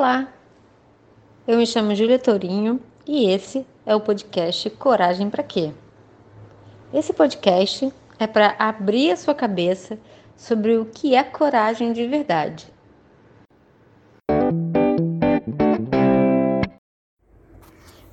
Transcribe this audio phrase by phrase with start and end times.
[0.00, 0.32] Olá,
[1.46, 5.74] eu me chamo Júlia Tourinho e esse é o podcast Coragem para Quê?
[6.90, 9.98] Esse podcast é para abrir a sua cabeça
[10.34, 12.72] sobre o que é coragem de verdade.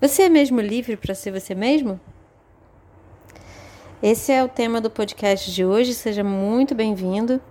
[0.02, 1.98] Você é mesmo livre para ser você mesmo?
[4.04, 7.42] Esse é o tema do podcast de hoje, seja muito bem-vindo.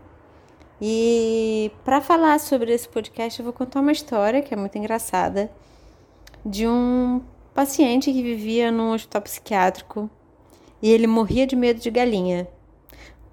[0.80, 5.50] E para falar sobre esse podcast, eu vou contar uma história que é muito engraçada
[6.44, 7.22] de um
[7.54, 10.10] paciente que vivia num hospital psiquiátrico
[10.82, 12.46] e ele morria de medo de galinha.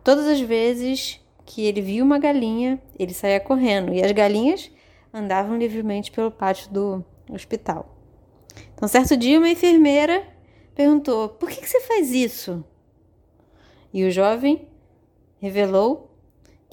[0.04, 4.72] Todas as vezes que ele via uma galinha, ele saía correndo e as galinhas
[5.14, 7.94] andavam livremente pelo pátio do hospital.
[8.74, 10.26] Então, certo dia, uma enfermeira
[10.74, 12.64] perguntou: Por que, que você faz isso?
[13.94, 14.68] E o jovem
[15.40, 16.13] revelou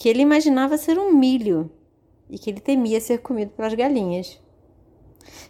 [0.01, 1.71] que ele imaginava ser um milho
[2.31, 4.41] e que ele temia ser comido pelas galinhas.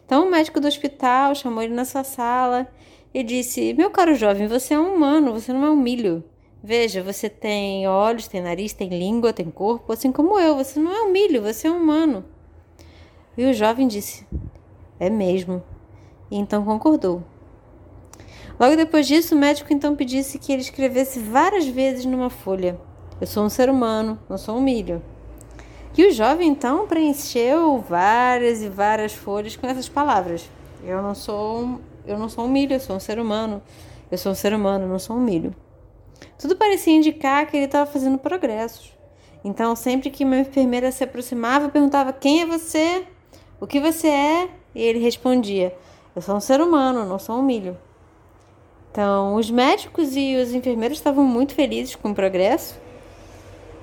[0.05, 2.67] Então o médico do hospital chamou ele na sua sala
[3.15, 6.25] e disse: Meu caro jovem, você é um humano, você não é um milho.
[6.61, 10.57] Veja, você tem olhos, tem nariz, tem língua, tem corpo, assim como eu.
[10.57, 12.25] Você não é um milho, você é um humano.
[13.39, 14.27] E o jovem disse:
[14.99, 15.63] É mesmo.
[16.29, 17.23] E então concordou.
[18.59, 22.90] Logo depois disso, o médico então pedisse que ele escrevesse várias vezes numa folha
[23.21, 25.03] eu sou um ser humano, não sou um milho.
[25.97, 30.49] E o jovem então preencheu várias e várias folhas com essas palavras.
[30.83, 33.61] Eu não sou, eu não sou um milho, eu sou um ser humano.
[34.11, 35.55] Eu sou um ser humano, não sou um milho.
[36.39, 38.93] Tudo parecia indicar que ele estava fazendo progressos.
[39.45, 43.07] Então, sempre que uma enfermeira se aproximava, perguntava: "Quem é você?
[43.61, 45.77] O que você é?" E ele respondia:
[46.17, 47.77] "Eu sou um ser humano, não sou um milho."
[48.91, 52.81] Então, os médicos e os enfermeiros estavam muito felizes com o progresso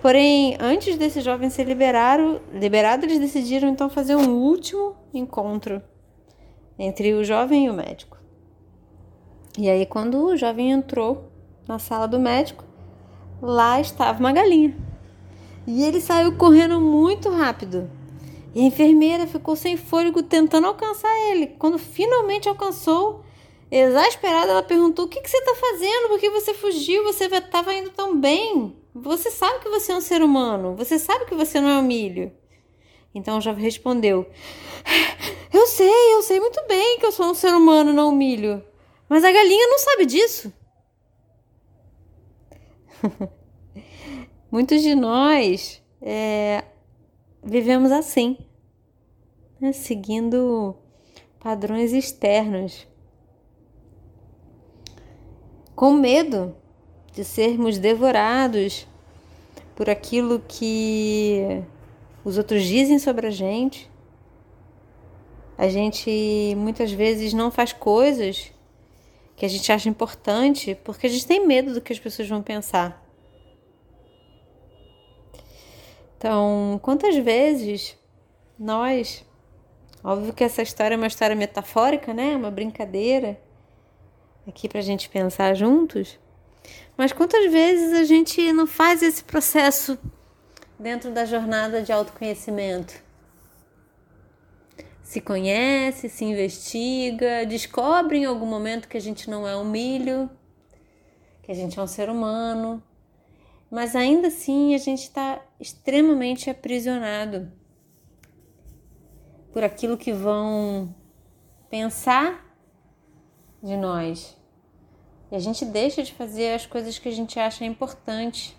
[0.02, 5.82] Porém, antes desse jovem ser liberado, liberado, eles decidiram então fazer um último encontro
[6.78, 8.18] entre o jovem e o médico.
[9.58, 11.32] E aí, quando o jovem entrou
[11.68, 12.64] na sala do médico,
[13.42, 14.78] lá estava uma galinha.
[15.66, 17.90] E ele saiu correndo muito rápido.
[18.54, 21.48] E a enfermeira ficou sem fôlego tentando alcançar ele.
[21.48, 23.24] Quando finalmente alcançou,
[23.70, 26.08] exasperada, ela perguntou: O que, que você está fazendo?
[26.08, 27.04] Por que você fugiu?
[27.04, 28.76] Você estava indo tão bem.
[29.02, 30.76] Você sabe que você é um ser humano.
[30.76, 32.32] Você sabe que você não é um milho.
[33.14, 34.30] Então o jovem respondeu:
[35.54, 38.64] Eu sei, eu sei muito bem que eu sou um ser humano, não um milho.
[39.10, 40.52] Mas a galinha não sabe disso.
[44.52, 46.64] Muitos de nós é,
[47.44, 48.38] vivemos assim,
[49.60, 49.72] né?
[49.72, 50.76] seguindo
[51.40, 52.88] padrões externos,
[55.76, 56.56] com medo
[57.18, 58.86] de sermos devorados
[59.76, 61.64] por aquilo que
[62.24, 63.90] os outros dizem sobre a gente.
[65.58, 68.52] A gente muitas vezes não faz coisas
[69.36, 72.44] que a gente acha importante porque a gente tem medo do que as pessoas vão
[72.44, 73.04] pensar.
[76.20, 77.98] Então, quantas vezes
[78.60, 79.26] nós,
[80.04, 82.36] óbvio que essa história é uma história metafórica, né?
[82.36, 83.42] Uma brincadeira
[84.48, 86.20] aqui para a gente pensar juntos.
[86.96, 89.98] Mas quantas vezes a gente não faz esse processo
[90.80, 92.94] dentro da jornada de autoconhecimento?
[95.04, 100.30] Se conhece, se investiga, descobre em algum momento que a gente não é um milho,
[101.44, 102.84] que a gente é um ser humano,
[103.72, 107.52] mas ainda assim a gente está extremamente aprisionado
[109.52, 110.94] por aquilo que vão
[111.70, 112.46] pensar
[113.64, 114.37] de nós.
[115.32, 118.58] E a gente deixa de fazer as coisas que a gente acha importante.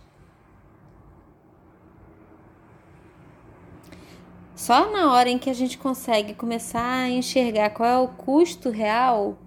[4.55, 8.71] Só na hora em que a gente consegue começar a enxergar qual é o custo
[8.71, 9.39] real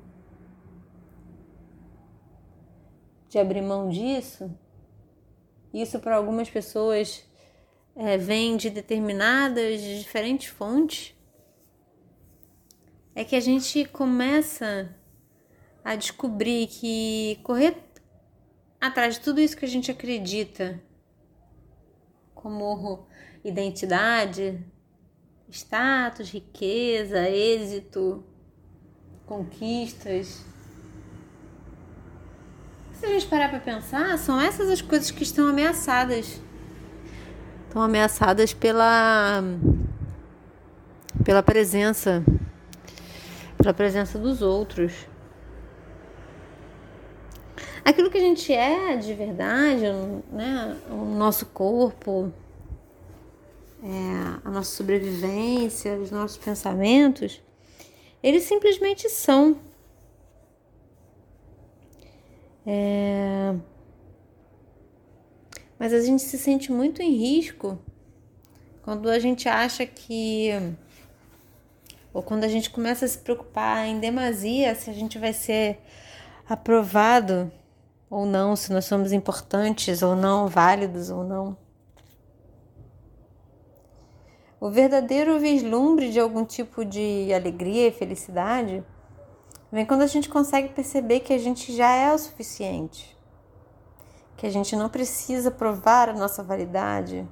[3.29, 4.49] de abrir mão disso,
[5.73, 7.23] isso para algumas pessoas
[7.95, 11.15] é, vem de determinadas, de diferentes fontes,
[13.13, 14.95] é que a gente começa
[15.83, 17.77] a descobrir que correr
[18.79, 20.81] atrás de tudo isso que a gente acredita
[22.33, 23.05] como
[23.43, 24.59] identidade,
[25.49, 28.23] status, riqueza, êxito,
[29.25, 30.43] conquistas.
[32.93, 36.41] Se a gente parar para pensar, são essas as coisas que estão ameaçadas.
[37.67, 39.43] Estão ameaçadas pela
[41.23, 42.23] pela presença
[43.57, 45.05] pela presença dos outros
[47.83, 49.85] aquilo que a gente é de verdade,
[50.31, 50.77] né?
[50.89, 52.31] O nosso corpo,
[53.83, 57.41] é, a nossa sobrevivência, os nossos pensamentos,
[58.21, 59.57] eles simplesmente são.
[62.65, 63.55] É...
[65.79, 67.79] Mas a gente se sente muito em risco
[68.83, 70.49] quando a gente acha que.
[72.13, 75.79] Ou quando a gente começa a se preocupar em demasia se a gente vai ser
[76.47, 77.51] aprovado
[78.11, 81.57] ou não, se nós somos importantes ou não, válidos ou não.
[84.59, 88.83] O verdadeiro vislumbre de algum tipo de alegria e felicidade
[89.71, 93.17] vem quando a gente consegue perceber que a gente já é o suficiente,
[94.35, 97.25] que a gente não precisa provar a nossa validade,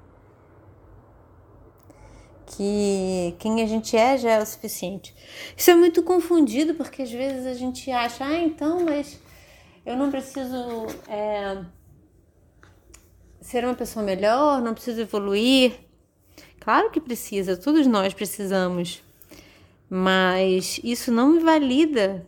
[2.45, 5.13] que quem a gente é já é o suficiente.
[5.57, 9.19] Isso é muito confundido porque às vezes a gente acha, ah, então, mas
[9.85, 11.63] eu não preciso é,
[13.41, 15.79] ser uma pessoa melhor, não preciso evoluir.
[16.59, 19.01] Claro que precisa, todos nós precisamos,
[19.89, 22.27] mas isso não invalida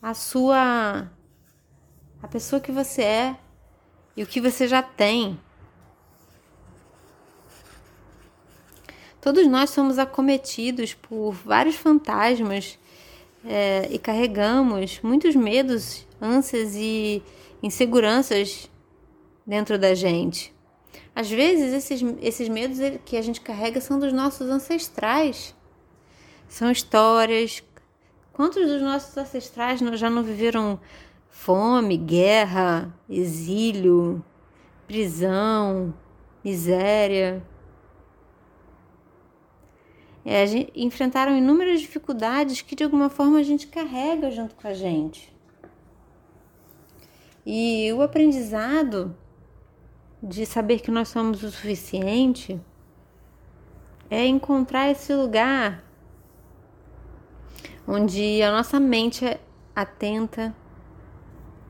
[0.00, 1.10] a sua
[2.22, 3.36] a pessoa que você é
[4.16, 5.38] e o que você já tem.
[9.20, 12.78] Todos nós somos acometidos por vários fantasmas
[13.44, 17.22] é, e carregamos muitos medos, ânsias e
[17.62, 18.70] inseguranças
[19.46, 20.54] dentro da gente.
[21.14, 25.54] Às vezes, esses, esses medos que a gente carrega são dos nossos ancestrais.
[26.48, 27.62] São histórias.
[28.32, 30.80] Quantos dos nossos ancestrais já não viveram
[31.28, 34.24] fome, guerra, exílio,
[34.86, 35.92] prisão,
[36.44, 37.42] miséria?
[40.24, 44.74] É, gente, enfrentaram inúmeras dificuldades que de alguma forma a gente carrega junto com a
[44.74, 45.34] gente.
[47.44, 49.16] E o aprendizado
[50.22, 52.60] de saber que nós somos o suficiente
[54.10, 55.82] é encontrar esse lugar
[57.86, 59.40] onde a nossa mente é
[59.74, 60.54] atenta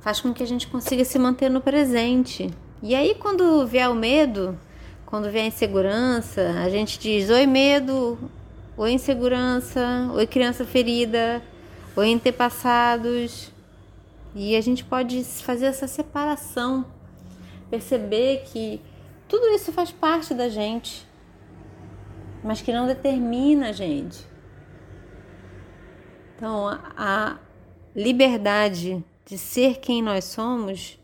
[0.01, 2.51] faz com que a gente consiga se manter no presente.
[2.83, 4.59] E aí, quando vier o medo,
[5.07, 8.19] quando vier a insegurança, a gente diz: Oi, medo,
[8.81, 11.43] oi, insegurança, oi, criança ferida,
[11.95, 13.53] oi, antepassados.
[14.35, 16.87] E a gente pode fazer essa separação
[17.69, 18.81] perceber que
[19.29, 21.07] tudo isso faz parte da gente,
[22.43, 24.25] mas que não determina a gente.
[26.35, 26.67] Então,
[26.97, 27.37] a
[27.95, 30.99] liberdade de ser quem nós somos,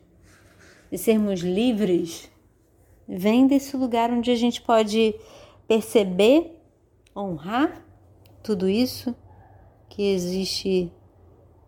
[0.91, 2.31] de sermos livres,
[3.07, 5.15] vem desse lugar onde a gente pode
[5.69, 6.56] perceber,
[7.17, 7.83] honrar
[8.43, 9.15] tudo isso
[9.89, 10.93] que existe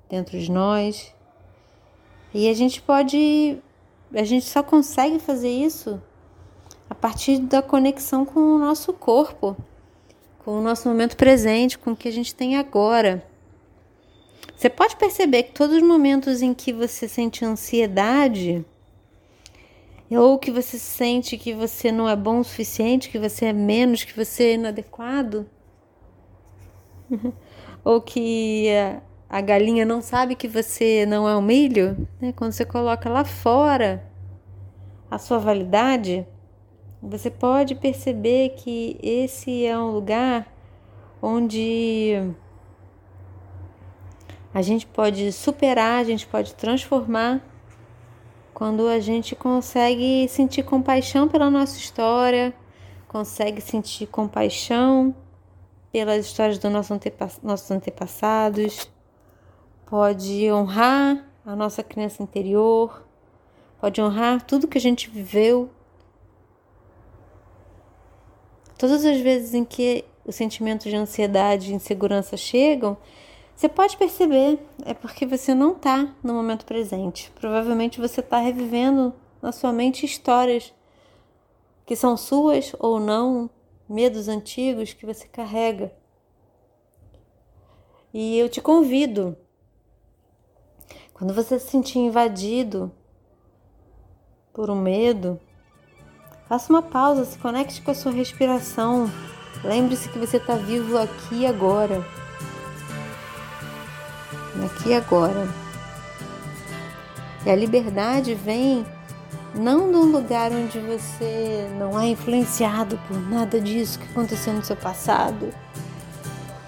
[0.09, 1.15] dentro de nós.
[2.35, 3.59] E a gente pode
[4.15, 6.01] a gente só consegue fazer isso
[6.89, 9.57] a partir da conexão com o nosso corpo,
[10.39, 13.27] com o nosso momento presente, com o que a gente tem agora.
[14.57, 18.65] Você pode perceber que todos os momentos em que você sente ansiedade,
[20.17, 24.05] ou que você sente que você não é bom o suficiente, que você é menos,
[24.05, 25.49] que você é inadequado,
[27.85, 28.69] ou que
[29.29, 32.33] a galinha não sabe que você não é um milho, né?
[32.33, 34.03] quando você coloca lá fora
[35.11, 36.27] a sua validade,
[37.03, 40.53] você pode perceber que esse é um lugar
[41.21, 42.15] onde
[44.53, 47.43] a gente pode superar, a gente pode transformar
[48.59, 52.53] quando a gente consegue sentir compaixão pela nossa história,
[53.07, 55.15] consegue sentir compaixão
[55.93, 58.91] pelas histórias dos nosso antepass nossos antepassados
[59.87, 63.07] pode honrar a nossa criança interior,
[63.81, 65.71] pode honrar tudo que a gente viveu.
[68.77, 72.97] Todas as vezes em que os sentimentos de ansiedade e insegurança chegam,
[73.59, 77.29] você pode perceber, é porque você não está no momento presente.
[77.41, 79.13] Provavelmente você está revivendo
[79.43, 80.73] na sua mente histórias
[81.85, 83.51] que são suas ou não,
[83.89, 85.93] medos antigos que você carrega.
[88.15, 89.37] E eu te convido
[91.13, 92.93] quando você se sentir invadido
[94.53, 95.41] por um medo,
[96.49, 99.11] faça uma pausa, se conecte com a sua respiração.
[99.65, 102.18] Lembre-se que você está vivo aqui e agora.
[104.69, 105.49] Aqui e agora.
[107.45, 108.85] E a liberdade vem
[109.55, 114.65] não de um lugar onde você não é influenciado por nada disso que aconteceu no
[114.65, 115.53] seu passado,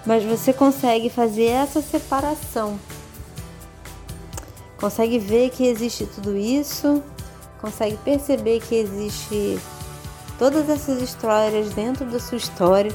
[0.05, 2.79] mas você consegue fazer essa separação
[4.81, 7.03] consegue ver que existe tudo isso,
[7.61, 9.59] consegue perceber que existe
[10.39, 12.91] todas essas histórias dentro da sua história.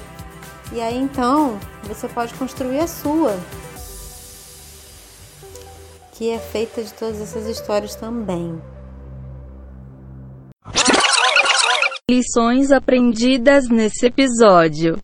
[0.73, 3.39] E aí então você pode construir a sua,
[6.16, 8.58] que é feita de todas essas histórias também.
[12.11, 14.96] Lições aprendidas nesse episódio.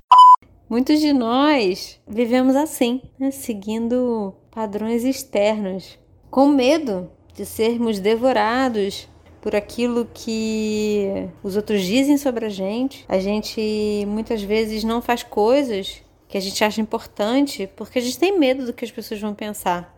[0.71, 3.31] Muitos de nós vivemos assim, né?
[3.31, 5.99] seguindo padrões externos,
[6.31, 9.07] com medo de sermos devorados
[9.43, 13.05] por aquilo que os outros dizem sobre a gente.
[13.07, 18.19] A gente muitas vezes não faz coisas que a gente acha importante porque a gente
[18.19, 19.92] tem medo do que as pessoas vão pensar.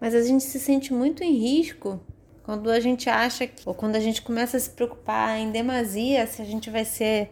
[0.00, 2.00] Mas a gente se sente muito em risco
[2.42, 6.26] quando a gente acha que, ou quando a gente começa a se preocupar em demasia
[6.26, 7.30] se a gente vai ser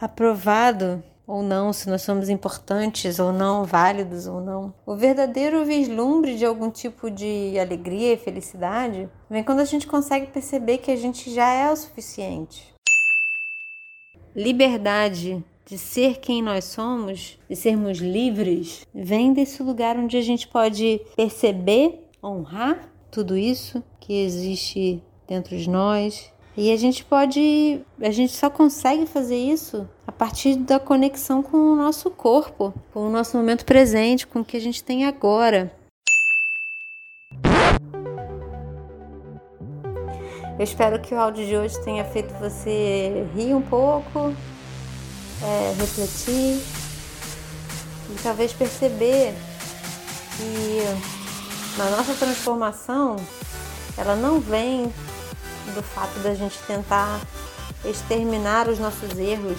[0.00, 4.74] aprovado ou não, se nós somos importantes ou não, válidos ou não.
[4.84, 10.26] O verdadeiro vislumbre de algum tipo de alegria e felicidade vem quando a gente consegue
[10.26, 12.74] perceber que a gente já é o suficiente.
[14.34, 20.48] Liberdade de ser quem nós somos, de sermos livres, vem desse lugar onde a gente
[20.48, 28.10] pode perceber, honrar tudo isso que existe dentro de nós e a gente pode, a
[28.10, 33.10] gente só consegue fazer isso a partir da conexão com o nosso corpo, com o
[33.10, 35.72] nosso momento presente, com o que a gente tem agora.
[40.58, 44.34] Eu espero que o áudio de hoje tenha feito você rir um pouco,
[45.42, 46.62] é, refletir
[48.10, 49.34] e talvez perceber
[50.36, 53.16] que na nossa transformação
[53.96, 54.92] ela não vem
[55.74, 57.20] do fato da gente tentar
[57.84, 59.58] exterminar os nossos erros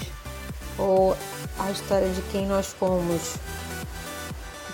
[0.78, 1.16] ou
[1.58, 3.36] a história de quem nós fomos.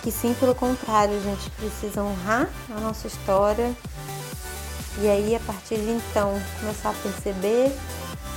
[0.02, 3.76] Que sim, pelo contrário, a gente precisa honrar a nossa história
[5.00, 7.72] e aí a partir de então começar a perceber,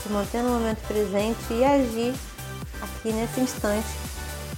[0.02, 2.14] se manter no momento presente e agir
[2.82, 3.88] aqui nesse instante,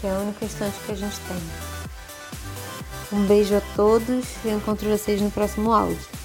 [0.01, 3.19] que é o único instante que a gente tem.
[3.19, 6.22] Um beijo a todos e encontro vocês no próximo áudio.